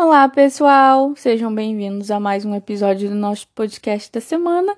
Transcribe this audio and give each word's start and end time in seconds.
Olá, 0.00 0.28
pessoal! 0.28 1.12
Sejam 1.16 1.52
bem-vindos 1.52 2.08
a 2.12 2.20
mais 2.20 2.44
um 2.44 2.54
episódio 2.54 3.08
do 3.08 3.16
nosso 3.16 3.48
podcast 3.48 4.12
da 4.12 4.20
semana. 4.20 4.76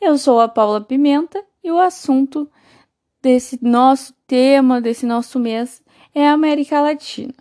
Eu 0.00 0.16
sou 0.16 0.40
a 0.40 0.48
Paula 0.48 0.80
Pimenta 0.80 1.44
e 1.62 1.70
o 1.70 1.78
assunto 1.78 2.50
desse 3.20 3.62
nosso 3.62 4.14
tema, 4.26 4.80
desse 4.80 5.04
nosso 5.04 5.38
mês, 5.38 5.82
é 6.14 6.26
a 6.26 6.32
América 6.32 6.80
Latina. 6.80 7.34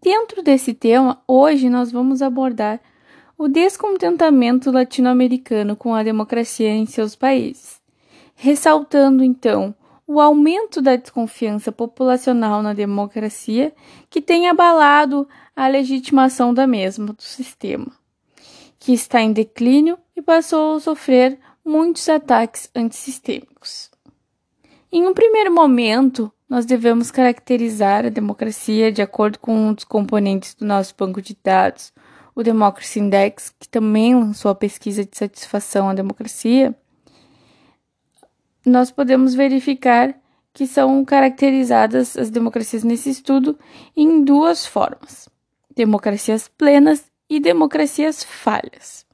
Dentro 0.00 0.44
desse 0.44 0.72
tema, 0.72 1.20
hoje 1.26 1.68
nós 1.68 1.90
vamos 1.90 2.22
abordar 2.22 2.80
o 3.36 3.48
descontentamento 3.48 4.70
latino-americano 4.70 5.74
com 5.74 5.92
a 5.92 6.04
democracia 6.04 6.70
em 6.70 6.86
seus 6.86 7.16
países, 7.16 7.80
ressaltando 8.36 9.24
então 9.24 9.74
o 10.06 10.20
aumento 10.20 10.82
da 10.82 10.96
desconfiança 10.96 11.72
populacional 11.72 12.62
na 12.62 12.72
democracia 12.72 13.72
que 14.10 14.20
tem 14.20 14.48
abalado 14.48 15.26
a 15.56 15.66
legitimação 15.66 16.52
da 16.52 16.66
mesma 16.66 17.12
do 17.12 17.22
sistema, 17.22 17.86
que 18.78 18.92
está 18.92 19.20
em 19.20 19.32
declínio 19.32 19.98
e 20.14 20.20
passou 20.20 20.76
a 20.76 20.80
sofrer 20.80 21.38
muitos 21.64 22.08
ataques 22.08 22.70
antissistêmicos. 22.74 23.90
Em 24.92 25.06
um 25.06 25.14
primeiro 25.14 25.52
momento, 25.52 26.30
nós 26.48 26.66
devemos 26.66 27.10
caracterizar 27.10 28.04
a 28.04 28.10
democracia 28.10 28.92
de 28.92 29.02
acordo 29.02 29.38
com 29.38 29.56
um 29.56 29.72
dos 29.72 29.84
componentes 29.84 30.54
do 30.54 30.64
nosso 30.64 30.94
banco 30.96 31.20
de 31.20 31.36
dados, 31.42 31.92
o 32.34 32.42
Democracy 32.42 33.00
Index, 33.00 33.54
que 33.58 33.68
também 33.68 34.14
lançou 34.14 34.50
a 34.50 34.54
pesquisa 34.54 35.04
de 35.04 35.16
satisfação 35.16 35.88
à 35.88 35.94
democracia, 35.94 36.74
nós 38.64 38.90
podemos 38.90 39.34
verificar 39.34 40.14
que 40.52 40.66
são 40.66 41.04
caracterizadas 41.04 42.16
as 42.16 42.30
democracias 42.30 42.84
nesse 42.84 43.10
estudo 43.10 43.58
em 43.96 44.22
duas 44.22 44.64
formas: 44.64 45.28
democracias 45.74 46.48
plenas 46.48 47.04
e 47.28 47.40
democracias 47.40 48.22
falhas. 48.22 49.04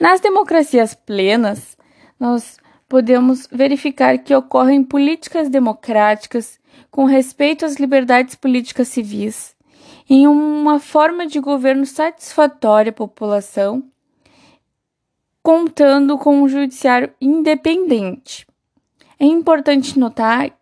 Nas 0.00 0.20
democracias 0.20 0.94
plenas, 0.94 1.76
nós 2.18 2.58
podemos 2.88 3.46
verificar 3.50 4.18
que 4.18 4.34
ocorrem 4.34 4.82
políticas 4.82 5.48
democráticas 5.48 6.58
com 6.90 7.04
respeito 7.04 7.64
às 7.64 7.76
liberdades 7.76 8.34
políticas 8.34 8.88
civis, 8.88 9.54
em 10.08 10.26
uma 10.26 10.78
forma 10.78 11.26
de 11.26 11.40
governo 11.40 11.86
satisfatória 11.86 12.90
à 12.90 12.92
população, 12.92 13.82
contando 15.42 16.16
com 16.18 16.42
um 16.42 16.48
judiciário 16.48 17.12
independente. 17.20 18.46
É 19.18 19.24
importante 19.24 19.98
notar 19.98 20.56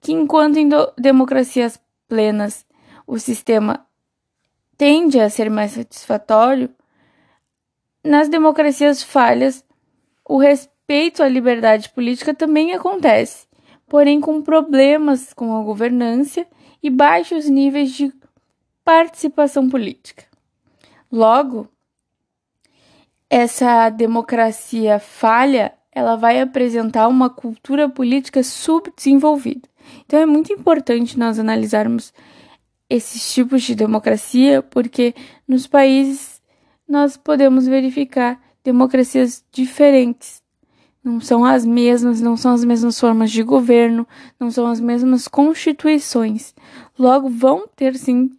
que, 0.00 0.12
enquanto 0.12 0.58
em 0.58 0.68
democracias 0.98 1.80
plenas 2.08 2.66
o 3.06 3.18
sistema 3.18 3.86
tende 4.76 5.20
a 5.20 5.28
ser 5.28 5.50
mais 5.50 5.72
satisfatório, 5.72 6.70
nas 8.02 8.28
democracias 8.28 9.02
falhas, 9.02 9.64
o 10.26 10.38
respeito 10.38 11.22
à 11.22 11.28
liberdade 11.28 11.90
política 11.90 12.32
também 12.32 12.72
acontece, 12.72 13.46
porém 13.86 14.20
com 14.20 14.40
problemas 14.40 15.34
com 15.34 15.56
a 15.56 15.62
governança 15.62 16.46
e 16.82 16.88
baixos 16.88 17.46
níveis 17.46 17.92
de 17.92 18.12
participação 18.84 19.68
política. 19.68 20.24
Logo, 21.12 21.68
essa 23.30 23.88
democracia 23.90 24.98
falha, 24.98 25.72
ela 25.92 26.16
vai 26.16 26.40
apresentar 26.40 27.06
uma 27.06 27.30
cultura 27.30 27.88
política 27.88 28.42
subdesenvolvida. 28.42 29.68
Então 30.04 30.18
é 30.18 30.26
muito 30.26 30.52
importante 30.52 31.16
nós 31.16 31.38
analisarmos 31.38 32.12
esses 32.88 33.32
tipos 33.32 33.62
de 33.62 33.76
democracia, 33.76 34.62
porque 34.62 35.14
nos 35.46 35.68
países 35.68 36.42
nós 36.88 37.16
podemos 37.16 37.68
verificar 37.68 38.40
democracias 38.64 39.44
diferentes. 39.52 40.42
Não 41.02 41.20
são 41.20 41.44
as 41.44 41.64
mesmas, 41.64 42.20
não 42.20 42.36
são 42.36 42.52
as 42.52 42.64
mesmas 42.64 42.98
formas 42.98 43.30
de 43.30 43.44
governo, 43.44 44.06
não 44.40 44.50
são 44.50 44.66
as 44.66 44.80
mesmas 44.80 45.28
constituições. 45.28 46.52
Logo, 46.98 47.28
vão 47.28 47.66
ter 47.74 47.96
sim 47.96 48.30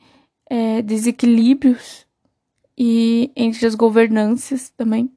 é, 0.49 0.81
desequilíbrios 0.81 2.05
e 2.83 3.31
entre 3.35 3.67
as 3.67 3.75
governanças 3.75 4.71
também 4.71 5.11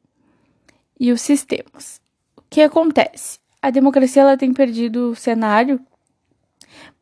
e 1.00 1.10
os 1.10 1.22
sistemas. 1.22 1.98
O 2.36 2.42
que 2.50 2.60
acontece? 2.60 3.38
A 3.62 3.70
democracia 3.70 4.20
ela 4.20 4.36
tem 4.36 4.52
perdido 4.52 5.12
o 5.12 5.16
cenário 5.16 5.80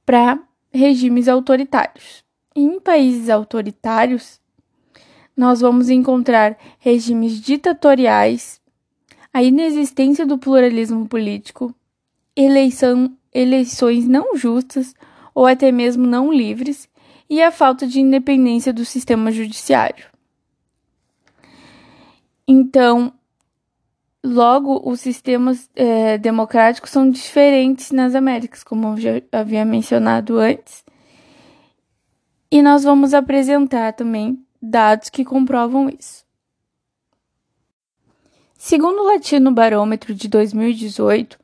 para 0.06 0.38
regimes 0.72 1.26
autoritários. 1.26 2.22
Em 2.54 2.78
países 2.78 3.28
autoritários, 3.28 4.40
nós 5.36 5.60
vamos 5.60 5.90
encontrar 5.90 6.56
regimes 6.78 7.40
ditatoriais, 7.40 8.60
a 9.34 9.42
inexistência 9.42 10.24
do 10.24 10.38
pluralismo 10.38 11.08
político, 11.08 11.74
eleição, 12.36 13.12
eleições 13.34 14.06
não 14.06 14.36
justas 14.36 14.94
ou 15.34 15.44
até 15.44 15.72
mesmo 15.72 16.06
não 16.06 16.32
livres 16.32 16.88
e 17.28 17.42
a 17.42 17.50
falta 17.50 17.84
de 17.84 18.00
independência 18.00 18.72
do 18.72 18.84
sistema 18.84 19.32
judiciário. 19.32 20.11
Então, 22.46 23.12
logo, 24.24 24.82
os 24.84 25.00
sistemas 25.00 25.70
é, 25.74 26.18
democráticos 26.18 26.90
são 26.90 27.08
diferentes 27.10 27.90
nas 27.90 28.14
Américas, 28.14 28.62
como 28.62 28.88
eu 28.88 28.96
já 28.96 29.22
havia 29.32 29.64
mencionado 29.64 30.38
antes. 30.38 30.84
E 32.50 32.62
nós 32.62 32.84
vamos 32.84 33.14
apresentar 33.14 33.92
também 33.92 34.44
dados 34.60 35.08
que 35.08 35.24
comprovam 35.24 35.88
isso. 35.88 36.24
Segundo 38.58 39.00
o 39.00 39.06
Latino 39.06 39.50
Barômetro 39.50 40.14
de 40.14 40.28
2018, 40.28 41.36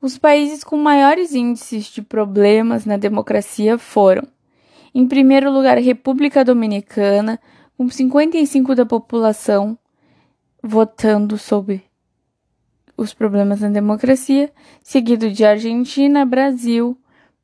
os 0.00 0.16
países 0.16 0.64
com 0.64 0.76
maiores 0.76 1.34
índices 1.34 1.84
de 1.84 2.00
problemas 2.00 2.86
na 2.86 2.96
democracia 2.96 3.76
foram, 3.76 4.26
em 4.94 5.06
primeiro 5.06 5.50
lugar, 5.50 5.76
República 5.78 6.44
Dominicana, 6.44 7.38
com 7.76 7.86
55% 7.86 8.74
da 8.74 8.86
população 8.86 9.78
votando 10.62 11.36
sobre 11.36 11.84
os 12.96 13.12
problemas 13.12 13.60
na 13.60 13.68
democracia, 13.68 14.52
seguido 14.82 15.30
de 15.30 15.44
Argentina, 15.44 16.24
Brasil, 16.24 16.96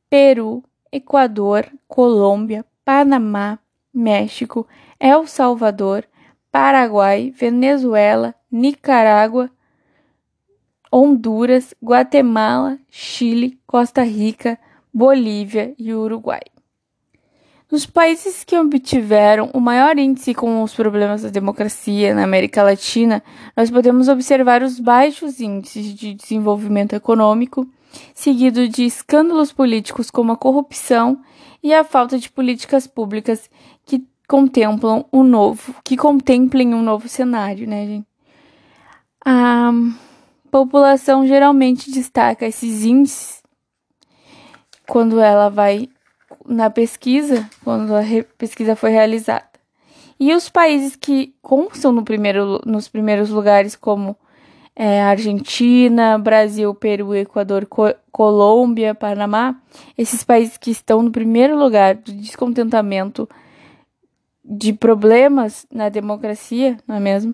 Peru, 0.09 0.63
Equador, 0.91 1.69
Colômbia, 1.87 2.65
Panamá, 2.85 3.59
México, 3.93 4.67
El 4.99 5.27
Salvador, 5.27 6.05
Paraguai, 6.51 7.31
Venezuela, 7.31 8.33
Nicarágua, 8.51 9.51
Honduras, 10.91 11.75
Guatemala, 11.81 12.79
Chile, 12.89 13.59
Costa 13.67 14.01
Rica, 14.01 14.57
Bolívia 14.91 15.75
e 15.77 15.93
Uruguai. 15.93 16.41
Nos 17.71 17.85
países 17.85 18.43
que 18.43 18.57
obtiveram 18.57 19.51
o 19.53 19.59
maior 19.59 19.95
índice 19.99 20.33
com 20.33 20.63
os 20.63 20.73
problemas 20.73 21.21
da 21.21 21.29
democracia 21.29 22.15
na 22.15 22.23
América 22.23 22.63
Latina, 22.63 23.23
nós 23.55 23.69
podemos 23.69 24.07
observar 24.07 24.63
os 24.63 24.79
baixos 24.79 25.39
índices 25.39 25.93
de 25.93 26.15
desenvolvimento 26.15 26.93
econômico, 26.93 27.67
seguido 28.15 28.67
de 28.67 28.85
escândalos 28.85 29.53
políticos 29.53 30.09
como 30.09 30.31
a 30.31 30.37
corrupção 30.37 31.21
e 31.61 31.71
a 31.71 31.83
falta 31.83 32.17
de 32.17 32.31
políticas 32.31 32.87
públicas 32.87 33.47
que 33.85 34.03
contemplam 34.27 35.05
um 35.13 35.23
novo, 35.23 35.75
que 35.83 35.95
contemplem 35.95 36.73
um 36.73 36.81
novo 36.81 37.07
cenário, 37.07 37.67
né, 37.67 37.85
gente? 37.85 38.07
A 39.23 39.71
população 40.49 41.27
geralmente 41.27 41.91
destaca 41.91 42.47
esses 42.47 42.83
índices 42.83 43.43
quando 44.87 45.19
ela 45.19 45.49
vai 45.49 45.87
na 46.49 46.69
pesquisa, 46.69 47.47
quando 47.63 47.95
a 47.95 48.01
pesquisa 48.37 48.75
foi 48.75 48.89
realizada. 48.89 49.47
E 50.19 50.33
os 50.33 50.49
países 50.49 50.95
que 50.95 51.33
constam 51.41 51.91
no 51.91 52.03
primeiro, 52.03 52.59
nos 52.65 52.89
primeiros 52.89 53.29
lugares, 53.29 53.75
como 53.75 54.17
é, 54.75 55.01
Argentina, 55.01 56.17
Brasil, 56.17 56.73
Peru, 56.73 57.15
Equador, 57.15 57.65
Co 57.67 57.93
Colômbia, 58.11 58.95
Panamá, 58.95 59.61
esses 59.97 60.23
países 60.23 60.57
que 60.57 60.71
estão 60.71 61.01
no 61.01 61.11
primeiro 61.11 61.57
lugar 61.57 61.95
do 61.95 62.11
descontentamento 62.11 63.29
de 64.43 64.73
problemas 64.73 65.65
na 65.71 65.87
democracia, 65.87 66.77
não 66.85 66.95
é 66.95 66.99
mesmo? 66.99 67.33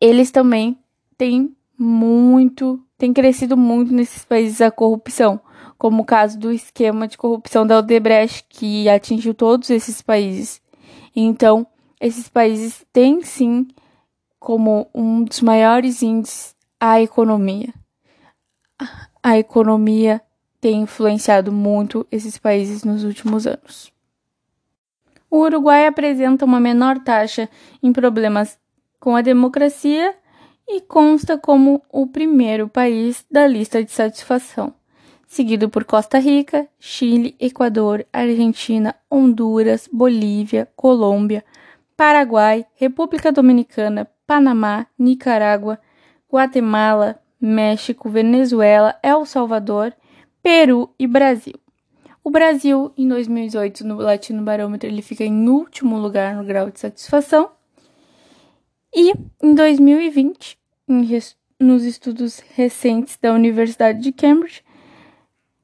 Eles 0.00 0.30
também 0.30 0.78
têm 1.16 1.56
muito, 1.76 2.80
têm 2.96 3.12
crescido 3.12 3.56
muito 3.56 3.92
nesses 3.92 4.24
países 4.24 4.60
a 4.60 4.70
corrupção 4.70 5.40
como 5.78 6.02
o 6.02 6.04
caso 6.04 6.38
do 6.38 6.52
esquema 6.52 7.06
de 7.06 7.16
corrupção 7.16 7.66
da 7.66 7.78
Odebrecht, 7.78 8.44
que 8.48 8.88
atingiu 8.88 9.32
todos 9.32 9.70
esses 9.70 10.02
países. 10.02 10.60
Então, 11.14 11.66
esses 12.00 12.28
países 12.28 12.84
têm 12.92 13.22
sim 13.22 13.68
como 14.38 14.88
um 14.94 15.24
dos 15.24 15.40
maiores 15.40 16.02
índices 16.02 16.54
a 16.80 17.00
economia. 17.00 17.72
A 19.22 19.38
economia 19.38 20.20
tem 20.60 20.82
influenciado 20.82 21.52
muito 21.52 22.06
esses 22.10 22.38
países 22.38 22.84
nos 22.84 23.04
últimos 23.04 23.46
anos. 23.46 23.92
O 25.30 25.40
Uruguai 25.40 25.86
apresenta 25.86 26.44
uma 26.44 26.58
menor 26.58 26.98
taxa 27.00 27.48
em 27.82 27.92
problemas 27.92 28.58
com 28.98 29.14
a 29.14 29.20
democracia 29.20 30.14
e 30.66 30.80
consta 30.80 31.38
como 31.38 31.82
o 31.90 32.06
primeiro 32.06 32.68
país 32.68 33.24
da 33.30 33.46
lista 33.46 33.82
de 33.82 33.90
satisfação, 33.90 34.74
seguido 35.28 35.68
por 35.68 35.84
Costa 35.84 36.18
Rica, 36.18 36.66
Chile, 36.80 37.36
Equador, 37.38 38.04
Argentina, 38.10 38.96
Honduras, 39.10 39.88
Bolívia, 39.92 40.68
Colômbia, 40.74 41.44
Paraguai, 41.94 42.64
República 42.74 43.30
Dominicana, 43.30 44.10
Panamá, 44.26 44.86
Nicarágua, 44.98 45.78
Guatemala, 46.32 47.20
México, 47.38 48.08
Venezuela, 48.08 48.98
El 49.02 49.26
Salvador, 49.26 49.94
Peru 50.42 50.90
e 50.98 51.06
Brasil. 51.06 51.54
O 52.24 52.30
Brasil, 52.30 52.92
em 52.96 53.06
2018, 53.06 53.86
no 53.86 53.96
Latino 53.96 54.42
Barômetro, 54.42 54.88
ele 54.88 55.02
fica 55.02 55.24
em 55.24 55.48
último 55.48 55.98
lugar 55.98 56.34
no 56.34 56.44
grau 56.44 56.70
de 56.70 56.80
satisfação. 56.80 57.50
E 58.94 59.12
em 59.42 59.54
2020, 59.54 60.58
em, 60.88 61.20
nos 61.60 61.84
estudos 61.84 62.40
recentes 62.54 63.18
da 63.20 63.32
Universidade 63.32 64.00
de 64.00 64.10
Cambridge, 64.12 64.62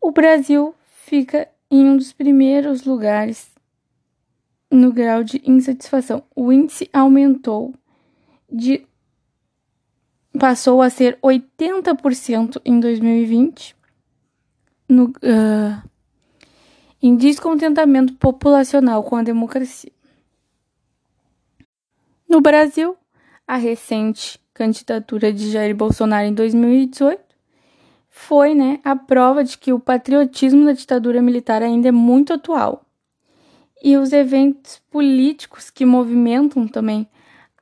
o 0.04 0.10
Brasil 0.10 0.74
fica 1.06 1.48
em 1.70 1.88
um 1.88 1.96
dos 1.96 2.12
primeiros 2.12 2.84
lugares 2.84 3.50
no 4.70 4.92
grau 4.92 5.24
de 5.24 5.40
insatisfação. 5.46 6.22
O 6.36 6.52
índice 6.52 6.90
aumentou 6.92 7.74
de 8.52 8.86
passou 10.38 10.82
a 10.82 10.90
ser 10.90 11.18
80% 11.22 12.60
em 12.66 12.78
2020 12.78 13.74
no, 14.90 15.04
uh, 15.06 15.88
em 17.00 17.16
descontentamento 17.16 18.12
populacional 18.16 19.02
com 19.04 19.16
a 19.16 19.22
democracia. 19.22 19.92
No 22.28 22.42
Brasil, 22.42 22.94
a 23.46 23.56
recente 23.56 24.38
candidatura 24.52 25.32
de 25.32 25.50
Jair 25.50 25.74
Bolsonaro 25.74 26.26
em 26.26 26.34
2018 26.34 27.23
foi 28.16 28.54
né, 28.54 28.78
a 28.84 28.94
prova 28.94 29.42
de 29.42 29.58
que 29.58 29.72
o 29.72 29.80
patriotismo 29.80 30.64
da 30.64 30.70
ditadura 30.72 31.20
militar 31.20 31.64
ainda 31.64 31.88
é 31.88 31.92
muito 31.92 32.32
atual. 32.32 32.86
E 33.82 33.96
os 33.96 34.12
eventos 34.12 34.80
políticos 34.88 35.68
que 35.68 35.84
movimentam 35.84 36.68
também 36.68 37.08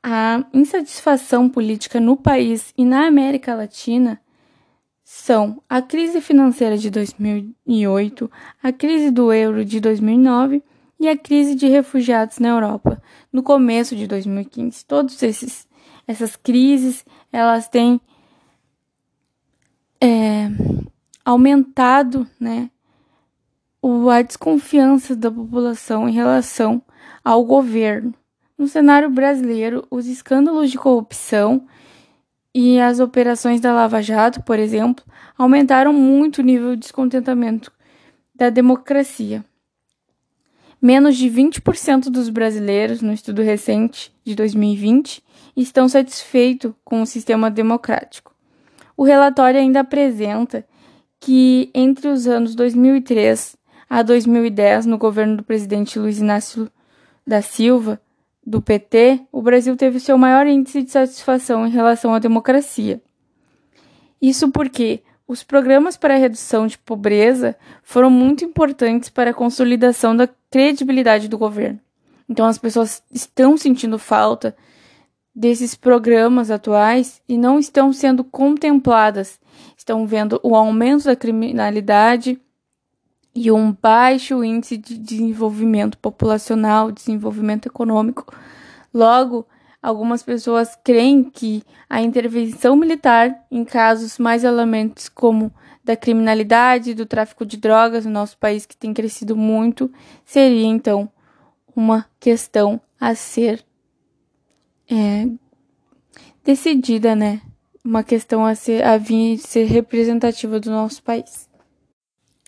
a 0.03 0.45
insatisfação 0.53 1.49
política 1.49 1.99
no 1.99 2.19
país 2.19 2.75
e 2.77 2.85
na 2.85 3.07
América 3.07 3.55
Latina 3.55 4.21
são 5.03 5.61
a 5.67 5.81
crise 5.81 6.21
financeira 6.21 6.77
de 6.77 6.91
2008, 6.91 8.31
a 8.63 8.71
crise 8.71 9.11
do 9.11 9.33
euro 9.33 9.65
de 9.65 9.81
2009 9.81 10.63
e 11.01 11.09
a 11.09 11.17
crise 11.17 11.55
de 11.55 11.67
refugiados 11.67 12.39
na 12.39 12.49
Europa 12.49 13.03
no 13.33 13.43
começo 13.43 13.97
de 13.97 14.07
2015. 14.07 14.85
Todos 14.85 15.23
esses 15.23 15.67
essas 16.07 16.37
crises 16.37 17.07
elas 17.33 17.69
têm 17.69 17.99
é, 20.03 20.51
aumentado, 21.25 22.27
né, 22.41 22.69
a 24.11 24.23
desconfiança 24.23 25.15
da 25.15 25.31
população 25.31 26.09
em 26.09 26.13
relação 26.13 26.83
ao 27.25 27.45
governo. 27.45 28.13
No 28.59 28.67
cenário 28.67 29.09
brasileiro, 29.09 29.87
os 29.89 30.07
escândalos 30.07 30.73
de 30.73 30.79
corrupção 30.79 31.67
e 32.53 32.81
as 32.81 32.99
operações 32.99 33.61
da 33.61 33.73
Lava 33.73 34.03
Jato, 34.03 34.43
por 34.43 34.59
exemplo, 34.59 35.05
aumentaram 35.39 35.93
muito 35.93 36.39
o 36.39 36.45
nível 36.45 36.75
de 36.75 36.83
descontentamento 36.83 37.73
da 38.35 38.51
democracia. 38.51 39.45
Menos 40.81 41.17
de 41.17 41.31
20% 41.31 42.11
dos 42.11 42.29
brasileiros, 42.29 43.01
no 43.03 43.13
estudo 43.13 43.41
recente 43.41 44.13
de 44.25 44.35
2020, 44.35 45.23
estão 45.57 45.89
satisfeitos 45.89 46.73
com 46.85 47.03
o 47.03 47.07
sistema 47.07 47.49
democrático. 47.49 48.32
O 48.97 49.05
relatório 49.05 49.61
ainda 49.61 49.81
apresenta 49.81 50.65
que 51.21 51.71
entre 51.75 52.09
os 52.09 52.27
anos 52.27 52.55
2003 52.55 53.57
a 53.89 54.03
2010, 54.03 54.87
no 54.87 54.99
governo 54.99 55.37
do 55.37 55.43
presidente 55.43 55.99
Luiz 55.99 56.19
Inácio 56.19 56.71
da 57.27 57.43
Silva, 57.43 58.01
do 58.45 58.61
PT, 58.61 59.21
o 59.31 59.41
Brasil 59.41 59.77
teve 59.77 60.01
seu 60.01 60.19
maior 60.19 60.47
índice 60.47 60.83
de 60.83 60.91
satisfação 60.91 61.67
em 61.67 61.71
relação 61.71 62.13
à 62.13 62.19
democracia. 62.19 63.01
Isso 64.21 64.51
porque 64.51 65.03
os 65.27 65.43
programas 65.43 65.97
para 65.97 66.17
redução 66.17 66.67
de 66.67 66.77
pobreza 66.77 67.57
foram 67.83 68.11
muito 68.11 68.45
importantes 68.45 69.09
para 69.09 69.31
a 69.31 69.35
consolidação 69.35 70.17
da 70.17 70.29
credibilidade 70.51 71.29
do 71.29 71.39
governo. 71.39 71.79
Então 72.29 72.47
as 72.47 72.59
pessoas 72.59 73.03
estão 73.11 73.57
sentindo 73.57 73.99
falta 73.99 74.57
desses 75.35 75.75
programas 75.75 76.51
atuais 76.51 77.23
e 77.29 77.39
não 77.39 77.59
estão 77.59 77.93
sendo 77.93 78.23
contempladas. 78.23 79.41
Estão 79.77 80.07
vendo 80.07 80.39
o 80.43 80.55
aumento 80.55 81.05
da 81.05 81.17
criminalidade 81.17 82.41
e 83.35 83.51
um 83.51 83.73
baixo 83.73 84.45
índice 84.45 84.77
de 84.77 84.99
desenvolvimento 84.99 85.97
populacional, 85.99 86.93
desenvolvimento 86.93 87.67
econômico. 87.67 88.35
Logo, 88.93 89.47
algumas 89.83 90.23
pessoas 90.23 90.77
creem 90.85 91.25
que 91.25 91.63
a 91.89 92.03
intervenção 92.03 92.77
militar 92.77 93.45
em 93.51 93.65
casos 93.65 94.19
mais 94.19 94.45
alarmantes 94.45 95.09
como 95.09 95.53
da 95.83 95.97
criminalidade, 95.97 96.95
do 96.95 97.07
tráfico 97.07 97.45
de 97.45 97.57
drogas 97.57 98.05
no 98.05 98.13
nosso 98.13 98.39
país 98.39 98.67
que 98.67 98.77
tem 98.77 98.95
crescido 98.95 99.37
muito, 99.37 99.91
seria 100.25 100.67
então 100.67 101.11
uma 101.75 102.07
questão 102.21 102.81
a 103.01 103.15
ser 103.15 103.65
é, 104.91 105.27
decidida, 106.45 107.15
né? 107.15 107.41
Uma 107.85 108.05
questão 108.05 108.45
a 108.45 108.55
ser 108.55 108.85
a 108.85 108.97
vir 108.97 109.39
ser 109.39 109.65
representativa 109.65 110.61
do 110.61 110.71
nosso 110.71 111.03
país. 111.03 111.49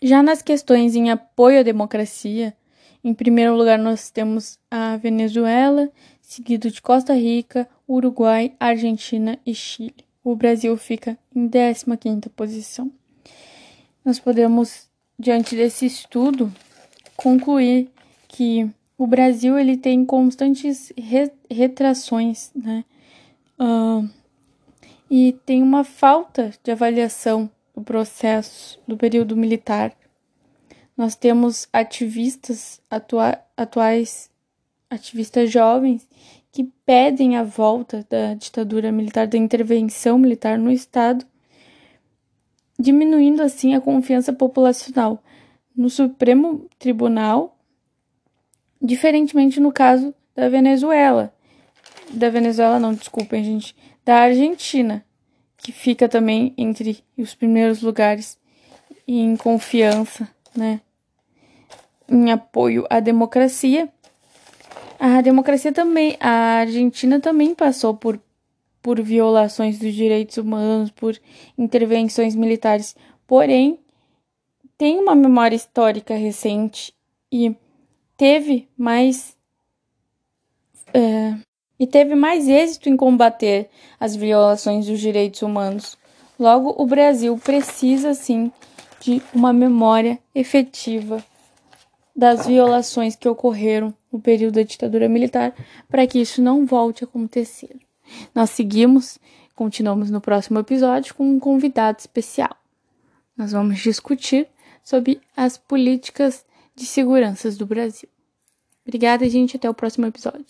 Já 0.01 0.21
nas 0.21 0.41
questões 0.41 0.95
em 0.95 1.09
apoio 1.09 1.59
à 1.59 1.63
democracia, 1.63 2.55
em 3.03 3.13
primeiro 3.13 3.55
lugar 3.55 3.77
nós 3.77 4.09
temos 4.09 4.59
a 4.69 4.97
Venezuela, 4.97 5.89
seguido 6.21 6.71
de 6.71 6.81
Costa 6.81 7.13
Rica, 7.13 7.67
Uruguai, 7.87 8.53
Argentina 8.59 9.39
e 9.45 9.53
Chile. 9.53 10.05
O 10.23 10.35
Brasil 10.35 10.75
fica 10.75 11.17
em 11.35 11.47
15ª 11.47 12.29
posição. 12.35 12.91
Nós 14.03 14.19
podemos, 14.19 14.89
diante 15.19 15.55
desse 15.55 15.85
estudo, 15.85 16.51
concluir 17.15 17.89
que 18.27 18.69
o 18.97 19.05
Brasil 19.05 19.57
ele 19.57 19.77
tem 19.77 20.05
constantes 20.05 20.91
re 20.97 21.31
retrações, 21.49 22.51
né? 22.55 22.85
Uh, 23.59 24.09
e 25.09 25.33
tem 25.45 25.61
uma 25.61 25.83
falta 25.83 26.53
de 26.63 26.71
avaliação 26.71 27.49
do 27.75 27.81
processo 27.81 28.79
do 28.87 28.97
período 28.97 29.35
militar. 29.35 29.93
Nós 30.97 31.15
temos 31.15 31.67
ativistas 31.73 32.81
atua 32.89 33.37
atuais, 33.55 34.29
ativistas 34.89 35.51
jovens, 35.51 36.07
que 36.51 36.63
pedem 36.85 37.35
a 37.35 37.43
volta 37.43 38.05
da 38.09 38.33
ditadura 38.33 38.91
militar, 38.91 39.27
da 39.27 39.37
intervenção 39.37 40.17
militar 40.17 40.57
no 40.57 40.71
Estado, 40.71 41.25
diminuindo 42.79 43.41
assim 43.41 43.73
a 43.75 43.81
confiança 43.81 44.31
populacional 44.31 45.21
no 45.75 45.89
Supremo 45.89 46.69
Tribunal, 46.79 47.54
diferentemente 48.85 49.59
no 49.59 49.71
caso 49.71 50.13
da 50.35 50.47
Venezuela. 50.49 51.33
Da 52.11 52.29
Venezuela, 52.29 52.79
não, 52.79 52.93
desculpem, 52.93 53.43
gente, 53.43 53.75
da 54.03 54.17
Argentina, 54.17 55.03
que 55.57 55.71
fica 55.71 56.07
também 56.07 56.53
entre 56.57 57.03
os 57.17 57.33
primeiros 57.33 57.81
lugares 57.81 58.37
em 59.07 59.35
confiança, 59.35 60.29
né? 60.55 60.81
Em 62.07 62.31
apoio 62.31 62.85
à 62.89 62.99
democracia. 62.99 63.89
A 64.99 65.21
democracia 65.21 65.71
também, 65.73 66.15
a 66.19 66.59
Argentina 66.59 67.19
também 67.19 67.55
passou 67.55 67.95
por, 67.95 68.19
por 68.81 69.01
violações 69.01 69.79
dos 69.79 69.93
direitos 69.93 70.37
humanos, 70.37 70.91
por 70.91 71.19
intervenções 71.57 72.35
militares, 72.35 72.95
porém 73.25 73.79
tem 74.77 74.99
uma 74.99 75.15
memória 75.15 75.55
histórica 75.55 76.15
recente 76.15 76.93
e 77.31 77.55
teve 78.17 78.67
mais 78.77 79.35
é, 80.93 81.35
e 81.79 81.85
teve 81.85 82.15
mais 82.15 82.47
êxito 82.47 82.89
em 82.89 82.95
combater 82.95 83.69
as 83.99 84.15
violações 84.15 84.85
dos 84.85 84.99
direitos 84.99 85.41
humanos. 85.41 85.97
Logo, 86.39 86.73
o 86.77 86.85
Brasil 86.85 87.37
precisa 87.37 88.13
sim 88.13 88.51
de 89.01 89.21
uma 89.33 89.51
memória 89.51 90.19
efetiva 90.33 91.23
das 92.15 92.47
violações 92.47 93.15
que 93.15 93.27
ocorreram 93.27 93.93
no 94.11 94.19
período 94.19 94.55
da 94.55 94.63
ditadura 94.63 95.09
militar 95.09 95.53
para 95.89 96.07
que 96.07 96.19
isso 96.19 96.41
não 96.41 96.65
volte 96.65 97.03
a 97.03 97.07
acontecer. 97.07 97.75
Nós 98.33 98.51
seguimos, 98.51 99.19
continuamos 99.53 100.09
no 100.09 100.21
próximo 100.21 100.59
episódio 100.59 101.13
com 101.13 101.29
um 101.29 101.39
convidado 101.39 101.99
especial. 101.99 102.55
Nós 103.35 103.51
vamos 103.51 103.79
discutir 103.79 104.47
sobre 104.81 105.19
as 105.35 105.57
políticas 105.57 106.45
de 106.75 106.85
segurança 106.85 107.49
do 107.51 107.65
Brasil. 107.65 108.09
Obrigada, 108.85 109.27
gente. 109.29 109.55
Até 109.55 109.69
o 109.69 109.73
próximo 109.73 110.05
episódio. 110.05 110.45